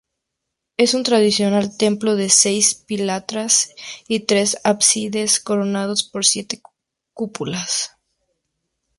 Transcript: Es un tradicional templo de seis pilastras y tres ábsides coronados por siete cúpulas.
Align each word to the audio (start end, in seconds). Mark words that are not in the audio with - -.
Es 0.77 0.95
un 0.95 1.03
tradicional 1.03 1.77
templo 1.77 2.15
de 2.15 2.29
seis 2.31 2.73
pilastras 2.73 3.69
y 4.07 4.21
tres 4.21 4.57
ábsides 4.63 5.39
coronados 5.39 6.01
por 6.01 6.25
siete 6.25 6.59
cúpulas. 7.13 7.91